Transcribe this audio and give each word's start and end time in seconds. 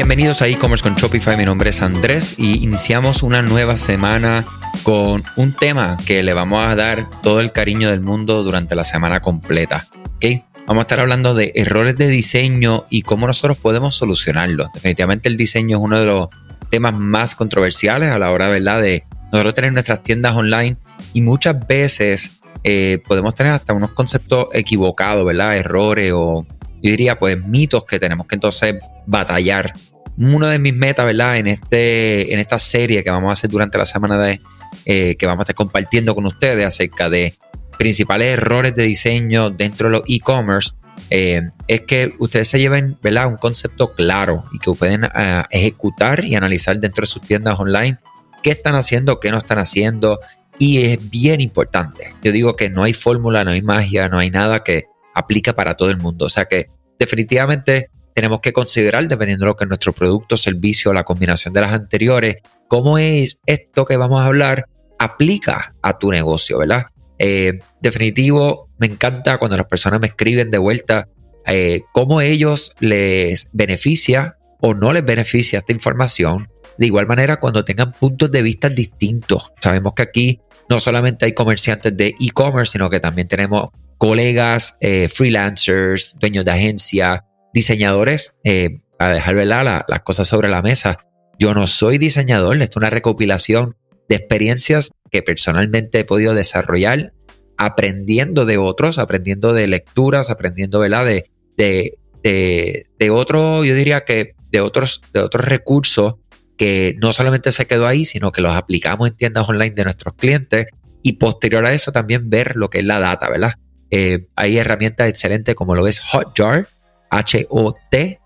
Bienvenidos 0.00 0.40
a 0.40 0.48
e-commerce 0.48 0.82
con 0.82 0.94
Shopify, 0.94 1.36
mi 1.36 1.44
nombre 1.44 1.68
es 1.68 1.82
Andrés 1.82 2.36
y 2.38 2.64
iniciamos 2.64 3.22
una 3.22 3.42
nueva 3.42 3.76
semana 3.76 4.46
con 4.82 5.22
un 5.36 5.52
tema 5.52 5.98
que 6.06 6.22
le 6.22 6.32
vamos 6.32 6.64
a 6.64 6.74
dar 6.74 7.10
todo 7.20 7.40
el 7.40 7.52
cariño 7.52 7.90
del 7.90 8.00
mundo 8.00 8.42
durante 8.42 8.74
la 8.74 8.84
semana 8.84 9.20
completa. 9.20 9.84
¿okay? 10.16 10.42
Vamos 10.66 10.80
a 10.80 10.84
estar 10.84 11.00
hablando 11.00 11.34
de 11.34 11.52
errores 11.54 11.98
de 11.98 12.08
diseño 12.08 12.86
y 12.88 13.02
cómo 13.02 13.26
nosotros 13.26 13.58
podemos 13.58 13.94
solucionarlos. 13.94 14.72
Definitivamente 14.72 15.28
el 15.28 15.36
diseño 15.36 15.76
es 15.76 15.82
uno 15.82 16.00
de 16.00 16.06
los 16.06 16.28
temas 16.70 16.94
más 16.94 17.34
controversiales 17.34 18.10
a 18.10 18.18
la 18.18 18.30
hora 18.30 18.48
¿verdad? 18.48 18.80
de 18.80 19.04
nosotros 19.30 19.52
tener 19.52 19.74
nuestras 19.74 20.02
tiendas 20.02 20.34
online 20.34 20.78
y 21.12 21.20
muchas 21.20 21.66
veces 21.66 22.40
eh, 22.64 23.02
podemos 23.06 23.34
tener 23.34 23.52
hasta 23.52 23.74
unos 23.74 23.92
conceptos 23.92 24.46
equivocados, 24.54 25.26
¿verdad? 25.26 25.58
Errores 25.58 26.10
o 26.16 26.46
yo 26.82 26.90
diría 26.90 27.18
pues 27.18 27.44
mitos 27.44 27.84
que 27.84 27.98
tenemos 27.98 28.26
que 28.26 28.36
entonces 28.36 28.76
batallar. 29.06 29.74
Una 30.20 30.50
de 30.50 30.58
mis 30.58 30.74
metas, 30.74 31.06
¿verdad? 31.06 31.38
En, 31.38 31.46
este, 31.46 32.34
en 32.34 32.40
esta 32.40 32.58
serie 32.58 33.02
que 33.02 33.10
vamos 33.10 33.30
a 33.30 33.32
hacer 33.32 33.48
durante 33.48 33.78
la 33.78 33.86
semana 33.86 34.18
de, 34.18 34.38
eh, 34.84 35.16
que 35.16 35.26
vamos 35.26 35.40
a 35.40 35.42
estar 35.44 35.56
compartiendo 35.56 36.14
con 36.14 36.26
ustedes 36.26 36.66
acerca 36.66 37.08
de 37.08 37.34
principales 37.78 38.34
errores 38.34 38.74
de 38.74 38.82
diseño 38.82 39.48
dentro 39.48 39.88
de 39.88 39.92
los 39.92 40.02
e-commerce, 40.06 40.72
eh, 41.08 41.48
es 41.66 41.80
que 41.82 42.14
ustedes 42.18 42.48
se 42.48 42.58
lleven 42.58 42.98
¿verdad? 43.02 43.28
un 43.28 43.36
concepto 43.36 43.94
claro 43.94 44.44
y 44.52 44.58
que 44.58 44.70
pueden 44.72 45.04
ah, 45.04 45.46
ejecutar 45.48 46.22
y 46.26 46.34
analizar 46.34 46.78
dentro 46.78 47.00
de 47.00 47.06
sus 47.06 47.22
tiendas 47.22 47.58
online 47.58 47.96
qué 48.42 48.50
están 48.50 48.74
haciendo, 48.74 49.20
qué 49.20 49.30
no 49.30 49.38
están 49.38 49.56
haciendo. 49.56 50.20
Y 50.58 50.84
es 50.84 51.08
bien 51.08 51.40
importante. 51.40 52.12
Yo 52.22 52.30
digo 52.30 52.54
que 52.56 52.68
no 52.68 52.84
hay 52.84 52.92
fórmula, 52.92 53.42
no 53.44 53.52
hay 53.52 53.62
magia, 53.62 54.10
no 54.10 54.18
hay 54.18 54.30
nada 54.30 54.62
que 54.62 54.84
aplica 55.14 55.54
para 55.54 55.78
todo 55.78 55.88
el 55.88 55.96
mundo. 55.96 56.26
O 56.26 56.28
sea 56.28 56.44
que 56.44 56.68
definitivamente 56.98 57.88
tenemos 58.14 58.40
que 58.40 58.52
considerar, 58.52 59.06
dependiendo 59.08 59.44
de 59.44 59.50
lo 59.50 59.56
que 59.56 59.64
es 59.64 59.68
nuestro 59.68 59.92
producto, 59.92 60.36
servicio, 60.36 60.92
la 60.92 61.04
combinación 61.04 61.54
de 61.54 61.60
las 61.60 61.72
anteriores, 61.72 62.36
cómo 62.68 62.98
es 62.98 63.38
esto 63.46 63.84
que 63.84 63.96
vamos 63.96 64.20
a 64.20 64.26
hablar 64.26 64.66
aplica 64.98 65.74
a 65.82 65.98
tu 65.98 66.10
negocio, 66.10 66.58
¿verdad? 66.58 66.84
Eh, 67.18 67.60
definitivo, 67.80 68.68
me 68.78 68.86
encanta 68.86 69.38
cuando 69.38 69.56
las 69.56 69.66
personas 69.66 70.00
me 70.00 70.08
escriben 70.08 70.50
de 70.50 70.58
vuelta 70.58 71.08
eh, 71.46 71.82
cómo 71.92 72.20
ellos 72.20 72.74
les 72.80 73.50
beneficia 73.52 74.36
o 74.60 74.74
no 74.74 74.92
les 74.92 75.04
beneficia 75.04 75.60
esta 75.60 75.72
información. 75.72 76.48
De 76.78 76.86
igual 76.86 77.06
manera, 77.06 77.38
cuando 77.38 77.64
tengan 77.64 77.92
puntos 77.92 78.30
de 78.30 78.42
vista 78.42 78.68
distintos. 78.68 79.52
Sabemos 79.60 79.94
que 79.94 80.02
aquí 80.02 80.40
no 80.68 80.80
solamente 80.80 81.24
hay 81.26 81.32
comerciantes 81.32 81.96
de 81.96 82.14
e-commerce, 82.20 82.72
sino 82.72 82.88
que 82.88 83.00
también 83.00 83.28
tenemos 83.28 83.70
colegas, 83.98 84.76
eh, 84.80 85.08
freelancers, 85.08 86.16
dueños 86.18 86.44
de 86.44 86.52
agencia, 86.52 87.24
diseñadores, 87.52 88.38
eh, 88.44 88.80
a 88.98 89.10
dejar 89.10 89.34
las 89.34 90.00
cosas 90.04 90.28
sobre 90.28 90.48
la 90.48 90.62
mesa. 90.62 90.98
Yo 91.38 91.54
no 91.54 91.66
soy 91.66 91.98
diseñador, 91.98 92.60
esto 92.60 92.78
es 92.78 92.82
una 92.82 92.90
recopilación 92.90 93.76
de 94.08 94.16
experiencias 94.16 94.90
que 95.10 95.22
personalmente 95.22 96.00
he 96.00 96.04
podido 96.04 96.34
desarrollar 96.34 97.12
aprendiendo 97.56 98.46
de 98.46 98.58
otros, 98.58 98.98
aprendiendo 98.98 99.52
de 99.52 99.68
lecturas, 99.68 100.30
aprendiendo 100.30 100.80
¿verdad? 100.80 101.04
De, 101.04 101.30
de, 101.56 101.98
de, 102.22 102.86
de 102.98 103.10
otro, 103.10 103.64
yo 103.64 103.74
diría 103.74 104.04
que 104.04 104.34
de 104.50 104.60
otros, 104.60 105.02
de 105.12 105.20
otros 105.20 105.44
recursos 105.44 106.14
que 106.56 106.94
no 107.00 107.12
solamente 107.12 107.52
se 107.52 107.66
quedó 107.66 107.86
ahí, 107.86 108.04
sino 108.04 108.32
que 108.32 108.42
los 108.42 108.54
aplicamos 108.54 109.08
en 109.08 109.16
tiendas 109.16 109.48
online 109.48 109.70
de 109.70 109.84
nuestros 109.84 110.14
clientes 110.14 110.66
y 111.02 111.14
posterior 111.14 111.64
a 111.64 111.72
eso 111.72 111.92
también 111.92 112.28
ver 112.28 112.56
lo 112.56 112.68
que 112.68 112.80
es 112.80 112.84
la 112.84 112.98
data, 113.00 113.30
¿verdad? 113.30 113.54
Eh, 113.90 114.26
hay 114.36 114.58
herramientas 114.58 115.08
excelentes 115.08 115.54
como 115.54 115.74
lo 115.74 115.86
es 115.86 116.00
Hotjar, 116.00 116.68
H-O-T-J-A-R, 117.10 118.24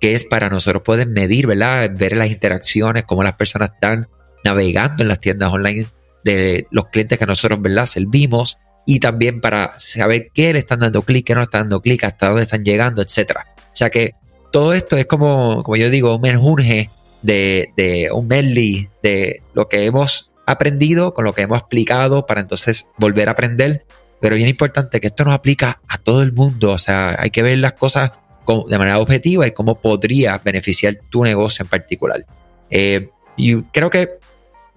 que 0.00 0.14
es 0.14 0.24
para 0.24 0.48
nosotros 0.48 0.82
poder 0.82 1.06
medir, 1.06 1.46
¿verdad? 1.46 1.90
Ver 1.94 2.16
las 2.16 2.30
interacciones, 2.30 3.04
cómo 3.04 3.22
las 3.22 3.34
personas 3.34 3.72
están 3.74 4.08
navegando 4.44 5.02
en 5.02 5.08
las 5.08 5.20
tiendas 5.20 5.52
online 5.52 5.86
de 6.24 6.66
los 6.70 6.86
clientes 6.86 7.18
que 7.18 7.26
nosotros, 7.26 7.60
¿verdad? 7.60 7.86
Servimos 7.86 8.58
y 8.84 9.00
también 9.00 9.40
para 9.40 9.74
saber 9.78 10.30
qué 10.32 10.52
le 10.52 10.60
están 10.60 10.80
dando 10.80 11.02
clic, 11.02 11.26
qué 11.26 11.34
no 11.34 11.40
le 11.40 11.44
están 11.44 11.62
dando 11.62 11.82
clic, 11.82 12.04
hasta 12.04 12.28
dónde 12.28 12.42
están 12.42 12.64
llegando, 12.64 13.02
etcétera. 13.02 13.46
O 13.58 13.76
sea 13.76 13.90
que 13.90 14.14
todo 14.52 14.72
esto 14.72 14.96
es 14.96 15.06
como, 15.06 15.62
como 15.62 15.76
yo 15.76 15.90
digo, 15.90 16.14
un 16.14 16.22
menjunje 16.22 16.90
de, 17.22 17.72
de 17.76 18.10
un 18.12 18.28
medley 18.28 18.88
de 19.02 19.42
lo 19.54 19.68
que 19.68 19.84
hemos 19.84 20.30
aprendido, 20.46 21.12
con 21.12 21.24
lo 21.24 21.34
que 21.34 21.42
hemos 21.42 21.58
explicado 21.58 22.26
para 22.26 22.40
entonces 22.40 22.88
volver 22.96 23.28
a 23.28 23.32
aprender. 23.32 23.84
Pero 24.20 24.36
bien 24.36 24.48
importante 24.48 25.00
que 25.00 25.08
esto 25.08 25.24
nos 25.24 25.34
aplica 25.34 25.80
a 25.88 25.98
todo 25.98 26.22
el 26.22 26.32
mundo. 26.32 26.72
O 26.72 26.78
sea, 26.78 27.16
hay 27.18 27.30
que 27.30 27.42
ver 27.42 27.58
las 27.58 27.74
cosas 27.74 28.12
de 28.68 28.78
manera 28.78 28.98
objetiva 28.98 29.46
y 29.46 29.52
cómo 29.52 29.80
podría 29.80 30.38
beneficiar 30.38 30.96
tu 31.10 31.24
negocio 31.24 31.64
en 31.64 31.68
particular. 31.68 32.24
Eh, 32.70 33.10
y 33.36 33.62
creo 33.64 33.90
que 33.90 34.18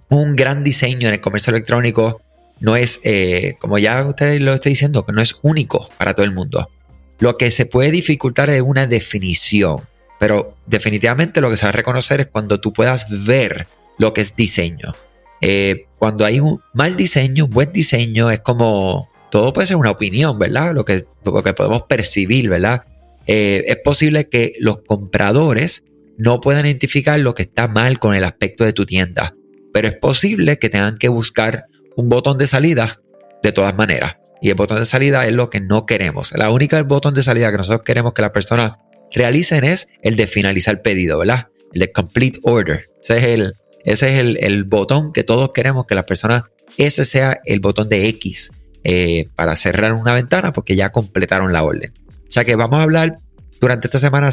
un 0.09 0.35
gran 0.35 0.63
diseño 0.63 1.07
en 1.07 1.15
el 1.15 1.21
comercio 1.21 1.51
electrónico 1.51 2.21
no 2.59 2.75
es, 2.75 2.99
eh, 3.03 3.55
como 3.59 3.77
ya 3.77 4.05
ustedes 4.05 4.41
lo 4.41 4.53
estoy 4.53 4.71
diciendo, 4.71 5.05
que 5.05 5.13
no 5.13 5.21
es 5.21 5.37
único 5.41 5.89
para 5.97 6.13
todo 6.13 6.25
el 6.25 6.33
mundo. 6.33 6.69
Lo 7.19 7.37
que 7.37 7.51
se 7.51 7.65
puede 7.65 7.91
dificultar 7.91 8.49
es 8.49 8.61
una 8.61 8.87
definición, 8.87 9.81
pero 10.19 10.55
definitivamente 10.65 11.41
lo 11.41 11.49
que 11.49 11.57
se 11.57 11.65
va 11.65 11.69
a 11.69 11.73
reconocer 11.73 12.21
es 12.21 12.27
cuando 12.27 12.59
tú 12.59 12.73
puedas 12.73 13.25
ver 13.25 13.67
lo 13.97 14.13
que 14.13 14.21
es 14.21 14.35
diseño. 14.35 14.93
Eh, 15.41 15.85
cuando 15.97 16.25
hay 16.25 16.39
un 16.39 16.61
mal 16.73 16.95
diseño, 16.97 17.45
un 17.45 17.51
buen 17.51 17.71
diseño, 17.71 18.29
es 18.31 18.39
como, 18.39 19.08
todo 19.31 19.53
puede 19.53 19.67
ser 19.67 19.77
una 19.77 19.91
opinión, 19.91 20.37
¿verdad? 20.39 20.73
Lo 20.73 20.85
que, 20.85 21.05
que 21.43 21.53
podemos 21.53 21.83
percibir, 21.83 22.49
¿verdad? 22.49 22.83
Eh, 23.27 23.65
es 23.67 23.77
posible 23.77 24.27
que 24.27 24.53
los 24.59 24.79
compradores 24.79 25.83
no 26.17 26.41
puedan 26.41 26.65
identificar 26.65 27.19
lo 27.19 27.35
que 27.35 27.43
está 27.43 27.67
mal 27.67 27.99
con 27.99 28.15
el 28.15 28.23
aspecto 28.23 28.63
de 28.63 28.73
tu 28.73 28.85
tienda, 28.85 29.35
pero 29.71 29.87
es 29.87 29.95
posible 29.95 30.57
que 30.57 30.69
tengan 30.69 30.97
que 30.97 31.09
buscar 31.09 31.65
un 31.95 32.09
botón 32.09 32.37
de 32.37 32.47
salida 32.47 32.99
de 33.43 33.51
todas 33.51 33.75
maneras. 33.75 34.17
Y 34.41 34.49
el 34.49 34.55
botón 34.55 34.79
de 34.79 34.85
salida 34.85 35.25
es 35.27 35.33
lo 35.33 35.49
que 35.49 35.59
no 35.59 35.85
queremos. 35.85 36.31
La 36.37 36.49
única 36.49 36.81
botón 36.83 37.13
de 37.13 37.23
salida 37.23 37.51
que 37.51 37.57
nosotros 37.57 37.83
queremos 37.83 38.13
que 38.13 38.21
las 38.21 38.31
personas 38.31 38.73
realicen 39.11 39.63
es 39.63 39.89
el 40.01 40.15
de 40.15 40.27
finalizar 40.27 40.75
el 40.75 40.81
pedido, 40.81 41.19
¿verdad? 41.19 41.47
El 41.73 41.81
de 41.81 41.91
complete 41.91 42.39
order. 42.43 42.89
Ese 43.01 43.17
es 43.17 43.23
el, 43.23 43.53
ese 43.83 44.13
es 44.13 44.37
el, 44.39 44.63
botón 44.63 45.13
que 45.13 45.23
todos 45.23 45.51
queremos 45.53 45.87
que 45.87 45.95
las 45.95 46.05
personas, 46.05 46.43
ese 46.77 47.05
sea 47.05 47.39
el 47.45 47.59
botón 47.59 47.89
de 47.89 48.07
X 48.07 48.51
eh, 48.83 49.27
para 49.35 49.55
cerrar 49.55 49.93
una 49.93 50.13
ventana 50.13 50.51
porque 50.51 50.75
ya 50.75 50.91
completaron 50.91 51.53
la 51.53 51.63
orden. 51.63 51.93
O 52.07 52.31
sea 52.31 52.45
que 52.45 52.55
vamos 52.55 52.79
a 52.79 52.83
hablar 52.83 53.17
durante 53.59 53.87
esta 53.87 53.99
semana 53.99 54.29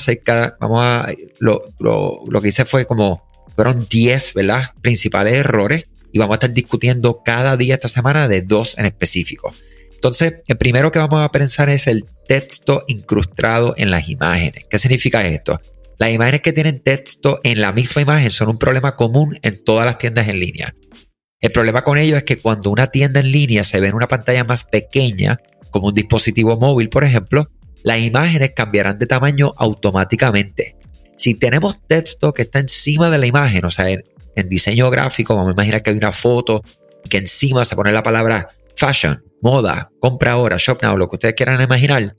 vamos 0.61 0.81
a, 0.83 1.09
lo, 1.39 2.41
que 2.41 2.49
hice 2.49 2.65
fue 2.65 2.87
como, 2.87 3.23
fueron 3.55 3.87
10, 3.89 4.35
¿verdad? 4.35 4.63
Principales 4.83 5.35
errores 5.35 5.87
y 6.13 6.19
vamos 6.19 6.35
a 6.35 6.37
estar 6.37 6.53
discutiendo 6.53 7.23
cada 7.25 7.57
día 7.57 7.75
esta 7.75 7.89
semana 7.89 8.29
de 8.29 8.43
dos 8.43 8.79
en 8.79 8.87
específico. 8.87 9.53
Entonces, 9.95 10.35
el 10.47 10.57
primero 10.57 10.93
que 10.93 10.99
vamos 10.99 11.21
a 11.21 11.29
pensar 11.31 11.69
es 11.69 11.87
el 11.87 12.05
texto 12.29 12.85
incrustado 12.87 13.75
en 13.77 13.91
las 13.91 14.09
imágenes. 14.09 14.67
¿Qué 14.71 14.79
significa 14.79 15.27
esto? 15.27 15.61
Las 15.99 16.11
imágenes 16.11 16.43
que 16.43 16.53
tienen 16.53 16.81
texto 16.81 17.41
en 17.43 17.61
la 17.61 17.73
misma 17.73 18.03
imagen 18.03 18.31
son 18.31 18.49
un 18.51 18.59
problema 18.59 18.97
común 18.97 19.39
en 19.43 19.63
todas 19.65 19.87
las 19.87 19.99
tiendas 19.99 20.29
en 20.29 20.39
línea. 20.39 20.75
El 21.47 21.53
problema 21.53 21.85
con 21.85 21.97
ello 21.97 22.17
es 22.17 22.25
que 22.25 22.39
cuando 22.39 22.73
una 22.73 22.89
tienda 22.89 23.21
en 23.21 23.31
línea 23.31 23.63
se 23.63 23.79
ve 23.79 23.87
en 23.87 23.95
una 23.95 24.09
pantalla 24.09 24.43
más 24.43 24.65
pequeña, 24.65 25.39
como 25.71 25.87
un 25.87 25.95
dispositivo 25.95 26.57
móvil, 26.57 26.89
por 26.89 27.05
ejemplo, 27.05 27.49
las 27.85 28.01
imágenes 28.01 28.51
cambiarán 28.51 28.99
de 28.99 29.07
tamaño 29.07 29.53
automáticamente. 29.57 30.77
Si 31.17 31.37
tenemos 31.37 31.87
texto 31.87 32.35
que 32.35 32.43
está 32.43 32.59
encima 32.59 33.11
de 33.11 33.19
la 33.19 33.27
imagen, 33.27 33.65
o 33.65 33.71
sea, 33.71 33.89
en, 33.89 34.03
diseño 34.49 34.91
gráfico, 34.91 35.37
vamos 35.37 35.51
a 35.51 35.53
imaginar 35.53 35.85
que 35.85 35.91
hay 35.91 35.97
una 35.97 36.11
foto 36.11 36.65
y 37.05 37.09
que 37.09 37.19
encima 37.19 37.65
se 37.65 37.77
pone 37.77 37.93
la 37.93 38.03
palabra 38.03 38.49
fashion, 38.75 39.23
moda, 39.41 39.93
compra 40.01 40.33
ahora, 40.33 40.57
shop 40.59 40.83
now, 40.83 40.97
lo 40.97 41.09
que 41.09 41.15
ustedes 41.15 41.35
quieran 41.37 41.61
imaginar, 41.61 42.17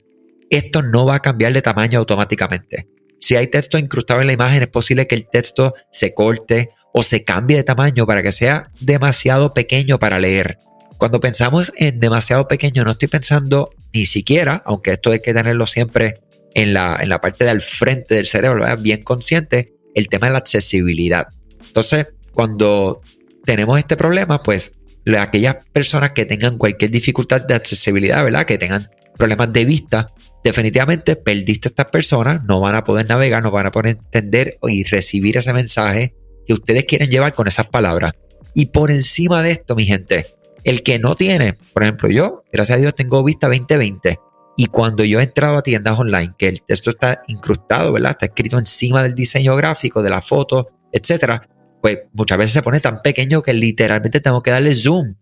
esto 0.48 0.80
no 0.80 1.04
va 1.04 1.16
a 1.16 1.20
cambiar 1.20 1.52
de 1.52 1.60
tamaño 1.60 1.98
automáticamente. 1.98 2.88
Si 3.20 3.36
hay 3.36 3.48
texto 3.48 3.76
incrustado 3.76 4.22
en 4.22 4.28
la 4.28 4.32
imagen, 4.32 4.62
es 4.62 4.70
posible 4.70 5.06
que 5.06 5.16
el 5.16 5.28
texto 5.28 5.74
se 5.92 6.14
corte 6.14 6.70
o 6.92 7.02
se 7.02 7.24
cambie 7.24 7.56
de 7.56 7.64
tamaño 7.64 8.06
para 8.06 8.22
que 8.22 8.32
sea 8.32 8.70
demasiado 8.80 9.54
pequeño 9.54 9.98
para 9.98 10.18
leer. 10.18 10.58
Cuando 10.96 11.20
pensamos 11.20 11.72
en 11.76 12.00
demasiado 12.00 12.48
pequeño, 12.48 12.84
no 12.84 12.92
estoy 12.92 13.08
pensando 13.08 13.70
ni 13.92 14.04
siquiera, 14.06 14.62
aunque 14.66 14.92
esto 14.92 15.10
hay 15.10 15.20
que 15.20 15.32
tenerlo 15.32 15.66
siempre 15.66 16.20
en 16.54 16.74
la, 16.74 16.98
en 17.00 17.08
la 17.08 17.20
parte 17.20 17.44
del 17.44 17.60
frente 17.60 18.16
del 18.16 18.26
cerebro, 18.26 18.64
bien 18.78 19.02
consciente, 19.02 19.74
el 19.94 20.08
tema 20.08 20.26
de 20.26 20.32
la 20.32 20.38
accesibilidad. 20.38 21.28
Entonces, 21.66 22.08
cuando 22.32 23.00
tenemos 23.44 23.78
este 23.78 23.96
problema, 23.96 24.38
pues 24.38 24.72
aquellas 25.18 25.56
personas 25.72 26.12
que 26.12 26.24
tengan 26.24 26.58
cualquier 26.58 26.90
dificultad 26.90 27.42
de 27.42 27.54
accesibilidad, 27.54 28.24
¿verdad? 28.24 28.44
Que 28.44 28.58
tengan 28.58 28.90
problemas 29.16 29.52
de 29.52 29.64
vista, 29.64 30.12
definitivamente 30.44 31.16
perdiste 31.16 31.68
a 31.68 31.70
estas 31.70 31.86
personas, 31.86 32.44
no 32.44 32.60
van 32.60 32.74
a 32.74 32.84
poder 32.84 33.08
navegar, 33.08 33.42
no 33.42 33.50
van 33.50 33.66
a 33.66 33.70
poder 33.70 33.98
entender 33.98 34.58
y 34.62 34.84
recibir 34.84 35.36
ese 35.36 35.52
mensaje 35.52 36.14
que 36.48 36.54
ustedes 36.54 36.86
quieren 36.86 37.10
llevar 37.10 37.34
con 37.34 37.46
esas 37.46 37.66
palabras. 37.66 38.12
Y 38.54 38.66
por 38.66 38.90
encima 38.90 39.42
de 39.42 39.50
esto, 39.52 39.76
mi 39.76 39.84
gente, 39.84 40.26
el 40.64 40.82
que 40.82 40.98
no 40.98 41.14
tiene, 41.14 41.54
por 41.74 41.82
ejemplo, 41.82 42.08
yo, 42.08 42.42
gracias 42.50 42.78
a 42.78 42.80
Dios, 42.80 42.94
tengo 42.94 43.22
vista 43.22 43.46
2020 43.48 44.18
Y 44.56 44.66
cuando 44.66 45.04
yo 45.04 45.20
he 45.20 45.22
entrado 45.22 45.58
a 45.58 45.62
tiendas 45.62 45.98
online, 45.98 46.32
que 46.38 46.48
el 46.48 46.62
texto 46.62 46.90
está 46.90 47.22
incrustado, 47.28 47.92
¿verdad? 47.92 48.12
Está 48.12 48.26
escrito 48.26 48.58
encima 48.58 49.02
del 49.02 49.14
diseño 49.14 49.54
gráfico, 49.54 50.02
de 50.02 50.10
la 50.10 50.22
foto, 50.22 50.70
etcétera, 50.90 51.46
pues 51.82 51.98
muchas 52.14 52.38
veces 52.38 52.52
se 52.54 52.62
pone 52.62 52.80
tan 52.80 53.02
pequeño 53.02 53.42
que 53.42 53.52
literalmente 53.52 54.20
tengo 54.20 54.42
que 54.42 54.50
darle 54.50 54.74
zoom, 54.74 55.14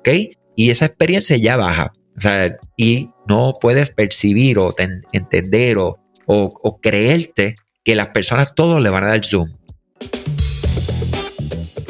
¿ok? 0.00 0.08
Y 0.56 0.70
esa 0.70 0.86
experiencia 0.86 1.36
ya 1.36 1.56
baja. 1.56 1.92
O 2.16 2.20
sea, 2.20 2.56
y 2.76 3.08
no 3.26 3.56
puedes 3.60 3.90
percibir 3.90 4.58
o 4.58 4.74
entender 5.12 5.78
o, 5.78 5.98
creerte 6.82 7.54
que 7.84 7.94
las 7.94 8.08
personas 8.08 8.54
todos 8.54 8.80
le 8.82 8.90
van 8.90 9.04
a 9.04 9.08
dar 9.08 9.24
zoom. 9.24 9.50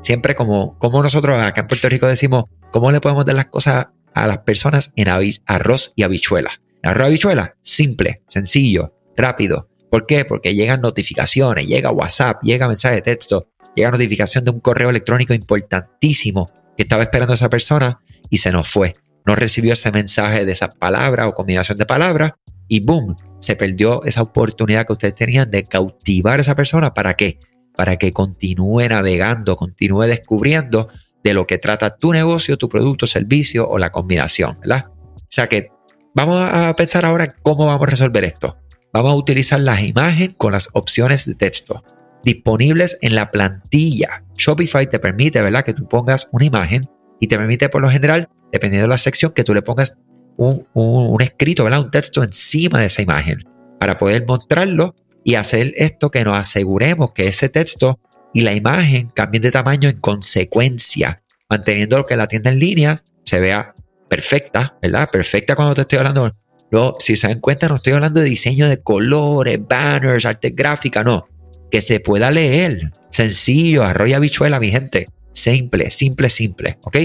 siempre 0.00 0.34
como, 0.34 0.78
como 0.78 1.02
nosotros 1.02 1.38
acá 1.38 1.62
en 1.62 1.66
Puerto 1.66 1.88
Rico 1.88 2.06
decimos, 2.06 2.44
cómo 2.72 2.92
le 2.92 3.00
podemos 3.00 3.26
dar 3.26 3.36
las 3.36 3.46
cosas 3.46 3.88
a 4.14 4.26
las 4.26 4.38
personas 4.38 4.92
en 4.96 5.08
arroz 5.46 5.92
y 5.96 6.02
habichuela. 6.02 6.50
Arroz 6.82 7.06
y 7.06 7.08
habichuela, 7.08 7.56
simple, 7.60 8.22
sencillo, 8.26 8.94
rápido. 9.16 9.68
¿Por 9.90 10.06
qué? 10.06 10.24
Porque 10.24 10.54
llegan 10.54 10.80
notificaciones, 10.80 11.66
llega 11.66 11.90
WhatsApp, 11.90 12.42
llega 12.42 12.68
mensaje 12.68 12.96
de 12.96 13.02
texto, 13.02 13.48
llega 13.74 13.90
notificación 13.90 14.44
de 14.44 14.52
un 14.52 14.60
correo 14.60 14.90
electrónico 14.90 15.34
importantísimo 15.34 16.50
que 16.76 16.84
estaba 16.84 17.02
esperando 17.02 17.34
esa 17.34 17.50
persona 17.50 18.00
y 18.28 18.38
se 18.38 18.52
nos 18.52 18.68
fue. 18.68 18.94
No 19.26 19.34
recibió 19.34 19.72
ese 19.72 19.92
mensaje 19.92 20.44
de 20.44 20.52
esa 20.52 20.70
palabra 20.70 21.28
o 21.28 21.34
combinación 21.34 21.76
de 21.76 21.86
palabras 21.86 22.32
y 22.68 22.80
boom, 22.80 23.16
se 23.40 23.56
perdió 23.56 24.04
esa 24.04 24.22
oportunidad 24.22 24.86
que 24.86 24.92
ustedes 24.92 25.14
tenían 25.14 25.50
de 25.50 25.64
cautivar 25.64 26.38
a 26.38 26.42
esa 26.42 26.54
persona. 26.54 26.94
¿Para 26.94 27.14
qué? 27.14 27.38
Para 27.80 27.96
que 27.96 28.12
continúe 28.12 28.90
navegando, 28.90 29.56
continúe 29.56 30.02
descubriendo 30.02 30.88
de 31.24 31.32
lo 31.32 31.46
que 31.46 31.56
trata 31.56 31.96
tu 31.96 32.12
negocio, 32.12 32.58
tu 32.58 32.68
producto, 32.68 33.06
servicio 33.06 33.66
o 33.66 33.78
la 33.78 33.90
combinación, 33.90 34.58
¿verdad? 34.60 34.90
O 34.90 35.26
sea 35.30 35.48
que 35.48 35.68
vamos 36.14 36.46
a 36.46 36.74
pensar 36.74 37.06
ahora 37.06 37.34
cómo 37.40 37.64
vamos 37.64 37.88
a 37.88 37.90
resolver 37.90 38.22
esto. 38.24 38.58
Vamos 38.92 39.12
a 39.12 39.14
utilizar 39.14 39.60
las 39.60 39.80
imágenes 39.80 40.36
con 40.36 40.52
las 40.52 40.68
opciones 40.74 41.24
de 41.24 41.34
texto 41.36 41.82
disponibles 42.22 42.98
en 43.00 43.14
la 43.14 43.30
plantilla. 43.30 44.24
Shopify 44.36 44.86
te 44.86 44.98
permite, 44.98 45.40
¿verdad?, 45.40 45.64
que 45.64 45.72
tú 45.72 45.88
pongas 45.88 46.28
una 46.32 46.44
imagen 46.44 46.86
y 47.18 47.28
te 47.28 47.38
permite, 47.38 47.70
por 47.70 47.80
lo 47.80 47.88
general, 47.88 48.28
dependiendo 48.52 48.88
de 48.88 48.90
la 48.90 48.98
sección, 48.98 49.32
que 49.32 49.42
tú 49.42 49.54
le 49.54 49.62
pongas 49.62 49.96
un, 50.36 50.66
un, 50.74 51.22
escrito, 51.22 51.64
¿verdad?, 51.64 51.80
un 51.80 51.90
texto 51.90 52.22
encima 52.22 52.78
de 52.78 52.88
esa 52.88 53.00
imagen 53.00 53.42
para 53.78 53.96
poder 53.96 54.26
mostrarlo 54.26 54.94
y 55.24 55.34
hacer 55.34 55.72
esto 55.76 56.10
que 56.10 56.24
nos 56.24 56.38
aseguremos 56.38 57.12
que 57.12 57.28
ese 57.28 57.48
texto 57.48 57.98
y 58.32 58.42
la 58.42 58.54
imagen 58.54 59.08
cambien 59.08 59.42
de 59.42 59.50
tamaño 59.50 59.88
en 59.88 60.00
consecuencia, 60.00 61.22
manteniendo 61.48 61.98
lo 61.98 62.06
que 62.06 62.16
la 62.16 62.28
tienda 62.28 62.50
en 62.50 62.58
línea 62.58 63.02
se 63.24 63.40
vea 63.40 63.74
perfecta, 64.08 64.76
¿verdad? 64.80 65.08
Perfecta 65.10 65.56
cuando 65.56 65.74
te 65.74 65.82
estoy 65.82 65.98
hablando. 65.98 66.32
No, 66.72 66.94
si 66.98 67.16
se 67.16 67.26
dan 67.26 67.40
cuenta, 67.40 67.68
no 67.68 67.76
estoy 67.76 67.94
hablando 67.94 68.20
de 68.20 68.26
diseño 68.26 68.68
de 68.68 68.80
colores, 68.80 69.58
banners, 69.66 70.24
arte 70.24 70.50
gráfica, 70.50 71.02
no 71.02 71.26
que 71.70 71.80
se 71.80 72.00
pueda 72.00 72.30
leer. 72.30 72.92
Sencillo, 73.10 73.84
arroya 73.84 74.18
bichuela, 74.18 74.60
mi 74.60 74.70
gente. 74.70 75.06
Simple, 75.32 75.90
simple, 75.90 76.28
simple. 76.28 76.78
¿Ok? 76.82 76.96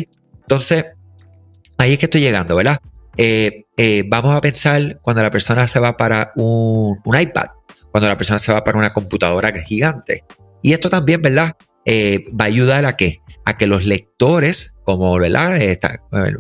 Entonces, 0.42 0.86
ahí 1.78 1.94
es 1.94 2.00
que 2.00 2.08
estoy 2.08 2.22
llegando, 2.22 2.56
¿verdad? 2.56 2.80
Eh, 3.18 3.66
eh, 3.78 4.04
vamos 4.08 4.36
a 4.36 4.42
pensar 4.42 5.00
cuando 5.02 5.22
la 5.22 5.32
persona 5.32 5.68
se 5.68 5.80
va 5.80 5.96
para 5.96 6.34
un, 6.36 7.00
iPad, 7.06 7.48
cuando 7.96 8.10
la 8.10 8.18
persona 8.18 8.40
se 8.40 8.52
va 8.52 8.62
para 8.62 8.78
una 8.78 8.90
computadora 8.90 9.54
gigante. 9.62 10.26
Y 10.62 10.74
esto 10.74 10.90
también, 10.90 11.22
¿verdad? 11.22 11.54
Eh, 11.86 12.26
va 12.30 12.44
a 12.44 12.48
ayudar 12.48 12.84
a 12.86 12.98
que, 12.98 13.22
a 13.46 13.56
que 13.56 13.68
los 13.68 13.86
lectores, 13.86 14.76
como, 14.84 15.18
¿verdad? 15.18 15.58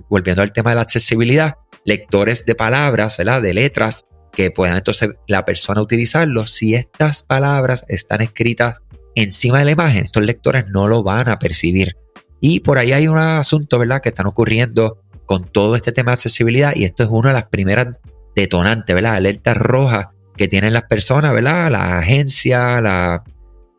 volviendo 0.09 0.41
al 0.41 0.51
tema 0.51 0.71
de 0.71 0.75
la 0.75 0.81
accesibilidad, 0.81 1.55
lectores 1.85 2.45
de 2.45 2.55
palabras, 2.55 3.15
¿verdad? 3.15 3.41
De 3.41 3.53
letras, 3.53 4.03
que 4.33 4.51
pueda 4.51 4.75
entonces 4.75 5.11
la 5.29 5.45
persona 5.45 5.79
utilizarlo. 5.79 6.45
Si 6.45 6.75
estas 6.75 7.23
palabras 7.23 7.85
están 7.87 8.19
escritas 8.19 8.81
encima 9.15 9.59
de 9.59 9.63
la 9.63 9.71
imagen, 9.71 10.03
estos 10.03 10.25
lectores 10.25 10.67
no 10.71 10.89
lo 10.89 11.03
van 11.03 11.29
a 11.29 11.37
percibir. 11.37 11.95
Y 12.41 12.59
por 12.59 12.79
ahí 12.79 12.91
hay 12.91 13.07
un 13.07 13.17
asunto, 13.17 13.79
¿verdad?, 13.79 14.01
que 14.01 14.09
están 14.09 14.27
ocurriendo 14.27 14.99
con 15.25 15.45
todo 15.45 15.77
este 15.77 15.93
tema 15.93 16.11
de 16.11 16.15
accesibilidad 16.15 16.75
y 16.75 16.83
esto 16.83 17.03
es 17.03 17.09
una 17.09 17.29
de 17.29 17.35
las 17.35 17.47
primeras 17.47 17.95
detonantes, 18.35 18.93
¿verdad? 18.93 19.15
Alertas 19.15 19.55
rojas 19.55 20.07
que 20.37 20.47
tienen 20.47 20.73
las 20.73 20.83
personas, 20.83 21.33
¿verdad? 21.33 21.71
La 21.71 21.99
agencia, 21.99 22.81
la, 22.81 23.23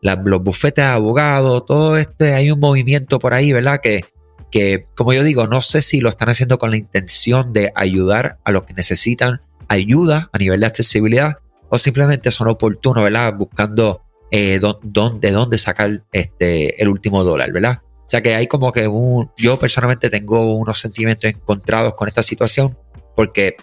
los 0.02 0.42
bufetes 0.42 0.84
de 0.84 0.90
abogados, 0.90 1.64
todo 1.64 1.96
este, 1.96 2.34
hay 2.34 2.50
un 2.50 2.60
movimiento 2.60 3.18
por 3.18 3.34
ahí, 3.34 3.52
¿verdad? 3.52 3.80
Que, 3.82 4.04
que, 4.50 4.84
como 4.94 5.12
yo 5.12 5.22
digo, 5.22 5.46
no 5.46 5.62
sé 5.62 5.82
si 5.82 6.00
lo 6.00 6.08
están 6.08 6.28
haciendo 6.28 6.58
con 6.58 6.70
la 6.70 6.76
intención 6.76 7.52
de 7.52 7.72
ayudar 7.74 8.38
a 8.44 8.52
los 8.52 8.64
que 8.64 8.74
necesitan 8.74 9.40
ayuda 9.68 10.30
a 10.32 10.38
nivel 10.38 10.60
de 10.60 10.66
accesibilidad 10.66 11.38
o 11.68 11.78
simplemente 11.78 12.30
son 12.30 12.48
oportunos, 12.48 13.02
¿verdad? 13.02 13.34
Buscando 13.34 14.02
eh, 14.30 14.60
de 14.60 15.30
dónde 15.30 15.58
sacar 15.58 16.02
este, 16.12 16.80
el 16.80 16.88
último 16.88 17.24
dólar, 17.24 17.52
¿verdad? 17.52 17.82
O 17.82 18.08
sea 18.08 18.22
que 18.22 18.36
hay 18.36 18.46
como 18.46 18.72
que 18.72 18.86
un, 18.86 19.32
yo 19.36 19.58
personalmente 19.58 20.10
tengo 20.10 20.56
unos 20.56 20.78
sentimientos 20.78 21.28
encontrados 21.28 21.94
con 21.94 22.06
esta 22.06 22.22
situación 22.22 22.78
porque 23.16 23.56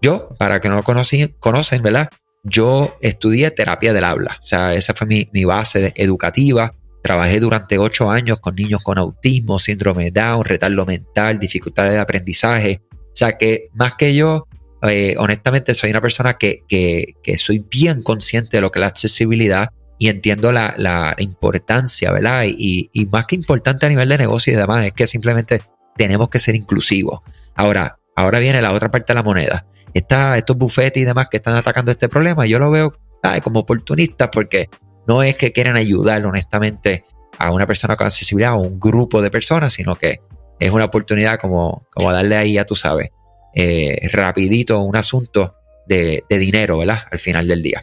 yo, 0.00 0.28
para 0.38 0.60
que 0.60 0.68
no 0.68 0.82
conocen, 0.84 1.34
conocen, 1.40 1.82
¿verdad? 1.82 2.08
Yo 2.48 2.96
estudié 3.00 3.50
terapia 3.50 3.92
del 3.92 4.04
habla, 4.04 4.38
o 4.42 4.46
sea, 4.46 4.74
esa 4.74 4.94
fue 4.94 5.06
mi, 5.06 5.44
base 5.44 5.92
educativa. 5.96 6.74
Trabajé 7.02 7.40
durante 7.40 7.78
ocho 7.78 8.10
años 8.10 8.40
con 8.40 8.54
niños 8.54 8.82
con 8.82 8.98
autismo, 8.98 9.58
síndrome 9.58 10.10
de 10.10 10.20
Down, 10.20 10.44
retardo 10.44 10.84
mental, 10.84 11.38
dificultades 11.38 11.92
de 11.92 11.98
aprendizaje. 11.98 12.82
O 12.92 13.14
sea 13.14 13.38
que 13.38 13.68
más 13.74 13.94
que 13.94 14.14
yo, 14.14 14.46
eh, 14.82 15.14
honestamente 15.18 15.74
soy 15.74 15.90
una 15.90 16.00
persona 16.00 16.34
que, 16.34 17.14
soy 17.36 17.64
bien 17.70 18.02
consciente 18.02 18.56
de 18.56 18.60
lo 18.60 18.70
que 18.70 18.78
es 18.78 18.82
la 18.82 18.86
accesibilidad 18.88 19.70
y 19.98 20.08
entiendo 20.08 20.52
la, 20.52 21.14
importancia, 21.18 22.12
¿verdad? 22.12 22.44
Y, 22.46 22.90
más 23.10 23.26
que 23.26 23.36
importante 23.36 23.86
a 23.86 23.88
nivel 23.88 24.08
de 24.08 24.18
negocio 24.18 24.52
y 24.52 24.56
demás, 24.56 24.86
es 24.86 24.92
que 24.92 25.06
simplemente 25.06 25.62
tenemos 25.96 26.28
que 26.28 26.38
ser 26.38 26.54
inclusivos. 26.54 27.20
Ahora, 27.54 27.98
ahora 28.14 28.38
viene 28.38 28.62
la 28.62 28.72
otra 28.72 28.90
parte 28.90 29.12
de 29.12 29.16
la 29.16 29.22
moneda. 29.22 29.66
Estos 29.94 30.56
bufetes 30.56 31.02
y 31.02 31.04
demás 31.04 31.28
que 31.28 31.38
están 31.38 31.56
atacando 31.56 31.90
este 31.90 32.08
problema, 32.08 32.46
yo 32.46 32.58
lo 32.58 32.70
veo 32.70 32.92
como 33.42 33.60
oportunistas 33.60 34.28
porque 34.32 34.68
no 35.06 35.22
es 35.22 35.36
que 35.36 35.52
quieran 35.52 35.76
ayudar 35.76 36.24
honestamente 36.24 37.04
a 37.38 37.52
una 37.52 37.66
persona 37.66 37.96
con 37.96 38.06
accesibilidad 38.06 38.54
o 38.54 38.58
un 38.58 38.78
grupo 38.78 39.22
de 39.22 39.30
personas, 39.30 39.72
sino 39.72 39.96
que 39.96 40.20
es 40.58 40.70
una 40.70 40.86
oportunidad 40.86 41.38
como, 41.38 41.86
como 41.92 42.12
darle 42.12 42.36
ahí, 42.36 42.54
ya 42.54 42.64
tú 42.64 42.74
sabes, 42.74 43.10
eh, 43.54 44.08
rapidito 44.12 44.80
un 44.80 44.96
asunto 44.96 45.54
de, 45.86 46.24
dinero, 46.28 46.78
¿verdad? 46.78 47.00
Al 47.10 47.18
final 47.18 47.48
del 47.48 47.62
día. 47.62 47.82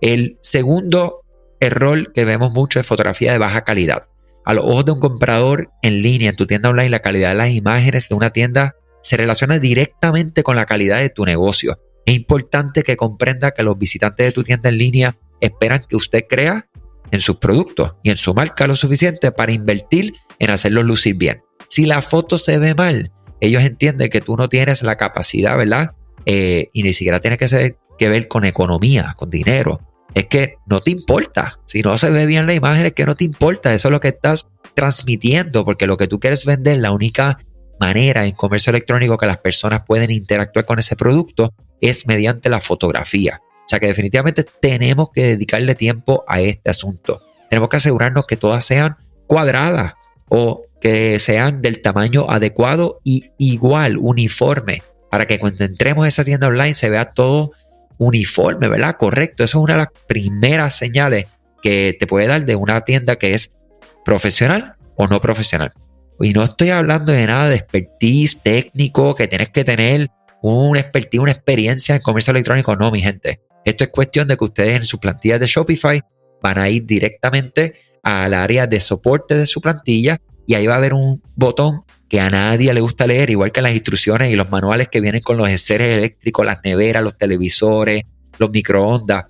El 0.00 0.38
segundo 0.42 1.22
error 1.60 2.12
que 2.12 2.24
vemos 2.24 2.52
mucho 2.52 2.80
es 2.80 2.86
fotografía 2.86 3.32
de 3.32 3.38
baja 3.38 3.62
calidad. 3.62 4.06
A 4.44 4.52
los 4.52 4.64
ojos 4.64 4.84
de 4.84 4.92
un 4.92 5.00
comprador 5.00 5.70
en 5.82 6.02
línea 6.02 6.30
en 6.30 6.36
tu 6.36 6.46
tienda 6.46 6.68
online, 6.68 6.90
la 6.90 6.98
calidad 6.98 7.30
de 7.30 7.36
las 7.36 7.50
imágenes 7.50 8.06
de 8.08 8.14
una 8.14 8.30
tienda 8.30 8.74
se 9.04 9.18
relaciona 9.18 9.58
directamente 9.58 10.42
con 10.42 10.56
la 10.56 10.64
calidad 10.64 10.98
de 10.98 11.10
tu 11.10 11.26
negocio. 11.26 11.78
Es 12.06 12.16
importante 12.16 12.82
que 12.82 12.96
comprenda 12.96 13.50
que 13.50 13.62
los 13.62 13.78
visitantes 13.78 14.26
de 14.26 14.32
tu 14.32 14.42
tienda 14.42 14.70
en 14.70 14.78
línea 14.78 15.18
esperan 15.42 15.82
que 15.86 15.94
usted 15.94 16.24
crea 16.26 16.68
en 17.10 17.20
sus 17.20 17.36
productos 17.36 17.92
y 18.02 18.10
en 18.10 18.16
su 18.16 18.32
marca 18.32 18.66
lo 18.66 18.74
suficiente 18.74 19.30
para 19.30 19.52
invertir 19.52 20.14
en 20.38 20.50
hacerlos 20.50 20.86
lucir 20.86 21.16
bien. 21.16 21.42
Si 21.68 21.84
la 21.84 22.00
foto 22.00 22.38
se 22.38 22.58
ve 22.58 22.74
mal, 22.74 23.12
ellos 23.40 23.62
entienden 23.62 24.08
que 24.08 24.22
tú 24.22 24.38
no 24.38 24.48
tienes 24.48 24.82
la 24.82 24.96
capacidad, 24.96 25.58
¿verdad? 25.58 25.92
Eh, 26.24 26.70
y 26.72 26.82
ni 26.82 26.94
siquiera 26.94 27.20
tiene 27.20 27.36
que, 27.36 27.46
ser, 27.46 27.76
que 27.98 28.08
ver 28.08 28.26
con 28.26 28.46
economía, 28.46 29.12
con 29.18 29.28
dinero. 29.28 29.80
Es 30.14 30.26
que 30.26 30.54
no 30.66 30.80
te 30.80 30.92
importa. 30.92 31.58
Si 31.66 31.82
no 31.82 31.98
se 31.98 32.10
ve 32.10 32.24
bien 32.24 32.46
la 32.46 32.54
imagen, 32.54 32.86
es 32.86 32.94
que 32.94 33.04
no 33.04 33.16
te 33.16 33.24
importa. 33.24 33.74
Eso 33.74 33.88
es 33.88 33.92
lo 33.92 34.00
que 34.00 34.08
estás 34.08 34.46
transmitiendo, 34.72 35.66
porque 35.66 35.86
lo 35.86 35.98
que 35.98 36.06
tú 36.06 36.18
quieres 36.18 36.46
vender, 36.46 36.78
la 36.78 36.90
única 36.90 37.38
manera 37.80 38.24
en 38.24 38.34
comercio 38.34 38.70
electrónico 38.70 39.16
que 39.16 39.26
las 39.26 39.38
personas 39.38 39.82
pueden 39.86 40.10
interactuar 40.10 40.64
con 40.64 40.78
ese 40.78 40.96
producto 40.96 41.54
es 41.80 42.06
mediante 42.06 42.48
la 42.48 42.60
fotografía. 42.60 43.40
O 43.42 43.68
sea 43.68 43.80
que 43.80 43.86
definitivamente 43.86 44.44
tenemos 44.44 45.10
que 45.10 45.24
dedicarle 45.24 45.74
tiempo 45.74 46.24
a 46.28 46.40
este 46.40 46.70
asunto. 46.70 47.22
Tenemos 47.48 47.68
que 47.68 47.78
asegurarnos 47.78 48.26
que 48.26 48.36
todas 48.36 48.64
sean 48.64 48.96
cuadradas 49.26 49.94
o 50.28 50.62
que 50.80 51.18
sean 51.18 51.62
del 51.62 51.80
tamaño 51.80 52.26
adecuado 52.28 53.00
y 53.04 53.30
igual, 53.38 53.96
uniforme, 53.98 54.82
para 55.10 55.26
que 55.26 55.38
cuando 55.38 55.64
entremos 55.64 56.04
a 56.04 56.08
esa 56.08 56.24
tienda 56.24 56.48
online 56.48 56.74
se 56.74 56.90
vea 56.90 57.10
todo 57.10 57.52
uniforme, 57.98 58.68
¿verdad? 58.68 58.96
Correcto. 58.98 59.44
Eso 59.44 59.58
es 59.58 59.64
una 59.64 59.74
de 59.74 59.78
las 59.78 59.88
primeras 60.06 60.76
señales 60.76 61.26
que 61.62 61.96
te 61.98 62.06
puede 62.06 62.26
dar 62.26 62.44
de 62.44 62.56
una 62.56 62.82
tienda 62.82 63.16
que 63.16 63.32
es 63.32 63.56
profesional 64.04 64.74
o 64.96 65.06
no 65.06 65.20
profesional. 65.20 65.72
Y 66.20 66.32
no 66.32 66.44
estoy 66.44 66.70
hablando 66.70 67.12
de 67.12 67.26
nada 67.26 67.48
de 67.48 67.56
expertise 67.56 68.40
técnico, 68.42 69.14
que 69.14 69.26
tienes 69.26 69.50
que 69.50 69.64
tener 69.64 70.10
un 70.42 70.76
expertise, 70.76 71.20
una 71.20 71.32
experiencia 71.32 71.96
en 71.96 72.02
comercio 72.02 72.30
electrónico. 72.30 72.76
No, 72.76 72.90
mi 72.90 73.00
gente. 73.00 73.40
Esto 73.64 73.84
es 73.84 73.90
cuestión 73.90 74.28
de 74.28 74.36
que 74.36 74.44
ustedes 74.44 74.76
en 74.76 74.84
sus 74.84 75.00
plantillas 75.00 75.40
de 75.40 75.46
Shopify 75.46 76.02
van 76.42 76.58
a 76.58 76.68
ir 76.68 76.84
directamente 76.84 77.74
al 78.02 78.34
área 78.34 78.66
de 78.66 78.78
soporte 78.80 79.34
de 79.34 79.46
su 79.46 79.60
plantilla 79.60 80.18
y 80.46 80.54
ahí 80.54 80.66
va 80.66 80.74
a 80.74 80.78
haber 80.78 80.92
un 80.92 81.22
botón 81.34 81.82
que 82.08 82.20
a 82.20 82.28
nadie 82.28 82.72
le 82.74 82.80
gusta 82.80 83.06
leer, 83.06 83.30
igual 83.30 83.50
que 83.50 83.62
las 83.62 83.72
instrucciones 83.72 84.30
y 84.30 84.36
los 84.36 84.50
manuales 84.50 84.88
que 84.88 85.00
vienen 85.00 85.22
con 85.22 85.38
los 85.38 85.48
enseres 85.48 85.96
eléctricos, 85.96 86.44
las 86.44 86.58
neveras, 86.62 87.02
los 87.02 87.16
televisores, 87.16 88.02
los 88.38 88.50
microondas, 88.50 89.24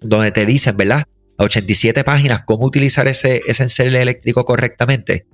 donde 0.00 0.30
te 0.30 0.44
dicen, 0.44 0.76
¿verdad? 0.76 1.04
A 1.38 1.44
87 1.44 2.04
páginas 2.04 2.42
cómo 2.44 2.66
utilizar 2.66 3.08
ese, 3.08 3.42
ese 3.46 3.86
eléctrico 3.86 4.44
correctamente. 4.44 5.26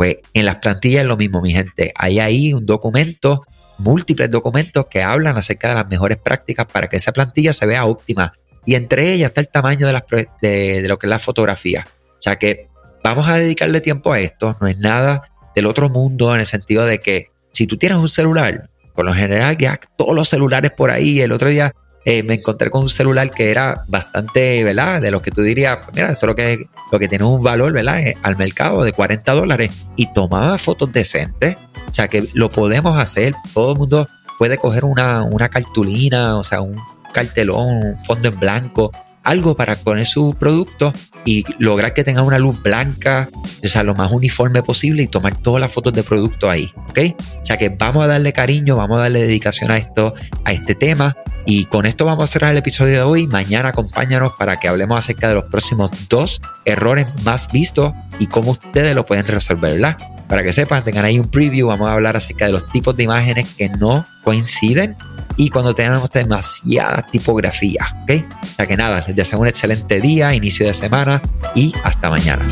Pues 0.00 0.16
en 0.32 0.46
las 0.46 0.56
plantillas 0.56 1.02
es 1.02 1.06
lo 1.06 1.18
mismo, 1.18 1.42
mi 1.42 1.52
gente. 1.52 1.92
Hay 1.94 2.20
ahí 2.20 2.54
un 2.54 2.64
documento, 2.64 3.44
múltiples 3.76 4.30
documentos 4.30 4.86
que 4.88 5.02
hablan 5.02 5.36
acerca 5.36 5.68
de 5.68 5.74
las 5.74 5.88
mejores 5.88 6.16
prácticas 6.16 6.64
para 6.64 6.88
que 6.88 6.96
esa 6.96 7.12
plantilla 7.12 7.52
se 7.52 7.66
vea 7.66 7.84
óptima. 7.84 8.32
Y 8.64 8.76
entre 8.76 9.12
ellas 9.12 9.28
está 9.28 9.42
el 9.42 9.48
tamaño 9.48 9.86
de, 9.86 9.92
las, 9.92 10.04
de, 10.40 10.84
lo 10.88 10.98
que 10.98 11.06
es 11.06 11.10
la 11.10 11.18
fotografía. 11.18 11.86
O 11.86 12.16
sea 12.18 12.36
que 12.36 12.68
vamos 13.04 13.28
a 13.28 13.36
dedicarle 13.36 13.82
tiempo 13.82 14.14
a 14.14 14.20
esto. 14.20 14.56
No 14.58 14.68
es 14.68 14.78
nada 14.78 15.24
del 15.54 15.66
otro 15.66 15.90
mundo 15.90 16.32
en 16.34 16.40
el 16.40 16.46
sentido 16.46 16.86
de 16.86 17.00
que 17.00 17.26
si 17.50 17.66
tú 17.66 17.76
tienes 17.76 17.98
un 17.98 18.08
celular, 18.08 18.70
por 18.94 19.04
lo 19.04 19.12
general 19.12 19.58
ya 19.58 19.78
todos 19.98 20.14
los 20.14 20.30
celulares 20.30 20.70
por 20.74 20.90
ahí, 20.90 21.20
el 21.20 21.30
otro 21.30 21.50
día 21.50 21.74
eh, 22.04 22.22
me 22.22 22.34
encontré 22.34 22.70
con 22.70 22.82
un 22.82 22.88
celular 22.88 23.30
que 23.30 23.50
era 23.50 23.84
bastante, 23.88 24.64
¿verdad? 24.64 25.00
De 25.00 25.10
lo 25.10 25.20
que 25.20 25.30
tú 25.30 25.42
dirías, 25.42 25.78
mira, 25.94 26.10
esto 26.10 26.26
es 26.26 26.28
lo 26.28 26.34
que, 26.34 26.66
lo 26.90 26.98
que 26.98 27.08
tiene 27.08 27.24
un 27.24 27.42
valor, 27.42 27.72
¿verdad? 27.72 28.00
Eh, 28.00 28.16
al 28.22 28.36
mercado 28.36 28.82
de 28.82 28.92
40 28.92 29.32
dólares 29.32 29.72
y 29.96 30.12
tomaba 30.12 30.56
fotos 30.58 30.90
decentes. 30.92 31.56
O 31.88 31.92
sea 31.92 32.08
que 32.08 32.26
lo 32.34 32.48
podemos 32.48 32.98
hacer, 32.98 33.34
todo 33.52 33.72
el 33.72 33.78
mundo 33.78 34.06
puede 34.38 34.56
coger 34.56 34.84
una, 34.84 35.24
una 35.24 35.48
cartulina, 35.48 36.38
o 36.38 36.44
sea, 36.44 36.62
un 36.62 36.80
cartelón, 37.12 37.84
un 37.84 37.98
fondo 37.98 38.28
en 38.28 38.40
blanco, 38.40 38.92
algo 39.22 39.56
para 39.56 39.76
poner 39.76 40.06
su 40.06 40.34
producto 40.38 40.92
y 41.24 41.44
lograr 41.58 41.92
que 41.94 42.04
tenga 42.04 42.22
una 42.22 42.38
luz 42.38 42.60
blanca, 42.62 43.28
o 43.62 43.68
sea, 43.68 43.82
lo 43.82 43.94
más 43.94 44.10
uniforme 44.12 44.62
posible 44.62 45.02
y 45.02 45.06
tomar 45.06 45.36
todas 45.36 45.60
las 45.60 45.72
fotos 45.72 45.92
de 45.92 46.02
producto 46.02 46.48
ahí, 46.48 46.70
¿ok? 46.88 46.98
O 47.42 47.46
sea 47.46 47.58
que 47.58 47.68
vamos 47.68 48.04
a 48.04 48.06
darle 48.06 48.32
cariño, 48.32 48.76
vamos 48.76 48.98
a 48.98 49.02
darle 49.02 49.22
dedicación 49.22 49.70
a 49.70 49.76
esto, 49.76 50.14
a 50.44 50.52
este 50.52 50.74
tema. 50.74 51.16
Y 51.46 51.64
con 51.64 51.86
esto 51.86 52.04
vamos 52.04 52.24
a 52.24 52.26
cerrar 52.26 52.52
el 52.52 52.58
episodio 52.58 52.92
de 52.92 53.02
hoy. 53.02 53.26
Mañana 53.26 53.70
acompáñanos 53.70 54.32
para 54.38 54.60
que 54.60 54.68
hablemos 54.68 54.98
acerca 54.98 55.28
de 55.28 55.34
los 55.34 55.44
próximos 55.44 55.90
dos 56.08 56.40
errores 56.64 57.08
más 57.24 57.50
vistos 57.50 57.92
y 58.18 58.26
cómo 58.26 58.52
ustedes 58.52 58.94
lo 58.94 59.04
pueden 59.04 59.26
resolver, 59.26 59.72
¿verdad? 59.72 59.96
Para 60.28 60.44
que 60.44 60.52
sepan, 60.52 60.84
tengan 60.84 61.04
ahí 61.04 61.18
un 61.18 61.28
preview, 61.28 61.66
vamos 61.66 61.88
a 61.88 61.94
hablar 61.94 62.16
acerca 62.16 62.46
de 62.46 62.52
los 62.52 62.70
tipos 62.70 62.96
de 62.96 63.02
imágenes 63.02 63.52
que 63.56 63.68
no 63.68 64.04
coinciden 64.22 64.96
y 65.40 65.48
cuando 65.48 65.74
tenemos 65.74 66.10
demasiada 66.10 67.06
tipografía, 67.10 67.96
¿ok? 68.02 68.26
O 68.42 68.46
sea 68.56 68.66
que 68.66 68.76
nada, 68.76 69.02
les 69.06 69.16
deseo 69.16 69.38
un 69.38 69.46
excelente 69.46 69.98
día, 69.98 70.34
inicio 70.34 70.66
de 70.66 70.74
semana 70.74 71.22
y 71.54 71.72
hasta 71.82 72.10
mañana. 72.10 72.46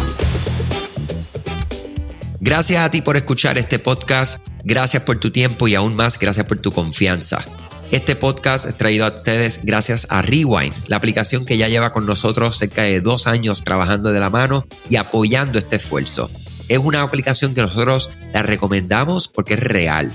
Gracias 2.41 2.83
a 2.83 2.91
ti 2.91 3.03
por 3.03 3.19
escuchar 3.19 3.59
este 3.59 3.79
podcast, 3.79 4.39
gracias 4.65 5.03
por 5.03 5.21
tu 5.21 5.31
tiempo 5.31 5.69
y 5.69 5.75
aún 5.75 5.97
más 5.97 6.19
gracias 6.19 6.47
por 6.47 6.61
tu 6.61 6.73
confianza. 6.73 7.45
Este 7.91 8.17
podcast 8.17 8.65
es 8.67 8.79
traído 8.79 9.05
a 9.05 9.13
ustedes 9.15 9.61
gracias 9.65 10.07
a 10.09 10.23
Rewind, 10.23 10.73
la 10.87 10.97
aplicación 10.97 11.45
que 11.45 11.59
ya 11.59 11.69
lleva 11.69 11.93
con 11.93 12.07
nosotros 12.07 12.57
cerca 12.57 12.85
de 12.85 13.03
dos 13.03 13.27
años 13.27 13.65
trabajando 13.65 14.13
de 14.13 14.21
la 14.21 14.31
mano 14.31 14.65
y 14.89 14.97
apoyando 14.97 15.59
este 15.59 15.77
esfuerzo. 15.77 16.31
Es 16.69 16.79
una 16.79 17.03
aplicación 17.03 17.53
que 17.53 17.61
nosotros 17.61 18.09
la 18.33 18.43
recomendamos 18.43 19.29
porque 19.29 19.55
es 19.55 19.61
real. 19.61 20.15